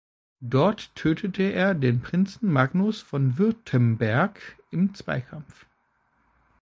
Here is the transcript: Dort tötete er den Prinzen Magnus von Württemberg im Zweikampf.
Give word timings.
Dort 0.41 0.95
tötete 0.95 1.43
er 1.43 1.75
den 1.75 2.01
Prinzen 2.01 2.51
Magnus 2.51 3.03
von 3.03 3.37
Württemberg 3.37 4.57
im 4.71 4.95
Zweikampf. 4.95 5.67